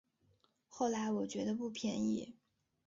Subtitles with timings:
[0.67, 2.33] 后来我觉得不便宜